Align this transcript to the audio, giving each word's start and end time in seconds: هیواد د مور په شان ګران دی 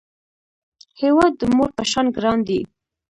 هیواد 1.01 1.33
د 1.37 1.41
مور 1.55 1.69
په 1.77 1.83
شان 1.91 2.05
ګران 2.15 2.39
دی 2.47 2.59